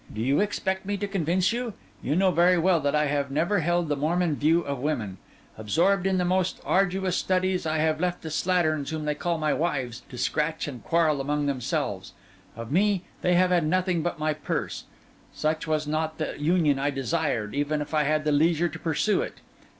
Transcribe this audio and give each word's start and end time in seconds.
Do 0.11 0.19
you 0.19 0.39
expect 0.39 0.83
me 0.83 0.97
to 0.97 1.07
convince 1.07 1.53
you? 1.53 1.75
You 2.01 2.15
know 2.15 2.31
very 2.31 2.57
well 2.57 2.79
that 2.79 2.95
I 2.95 3.05
have 3.05 3.29
never 3.29 3.59
held 3.59 3.87
the 3.87 3.95
Mormon 3.95 4.35
view 4.35 4.61
of 4.61 4.79
women. 4.79 5.17
Absorbed 5.59 6.07
in 6.07 6.17
the 6.17 6.25
most 6.25 6.59
arduous 6.65 7.15
studies, 7.15 7.67
I 7.67 7.77
have 7.77 7.99
left 7.99 8.23
the 8.23 8.31
slatterns 8.31 8.89
whom 8.89 9.05
they 9.05 9.13
call 9.13 9.37
my 9.37 9.53
wives 9.53 10.01
to 10.09 10.17
scratch 10.17 10.67
and 10.67 10.83
quarrel 10.83 11.21
among 11.21 11.45
themselves; 11.45 12.13
of 12.55 12.71
me, 12.71 13.03
they 13.21 13.35
have 13.35 13.51
had 13.51 13.67
nothing 13.67 14.01
but 14.01 14.17
my 14.17 14.33
purse; 14.33 14.85
such 15.35 15.67
was 15.67 15.85
not 15.85 16.17
the 16.17 16.33
union 16.39 16.79
I 16.79 16.89
desired, 16.89 17.53
even 17.53 17.79
if 17.79 17.93
I 17.93 18.01
had 18.01 18.23
the 18.25 18.31
leisure 18.31 18.69
to 18.69 18.79
pursue 18.79 19.21
it. 19.21 19.37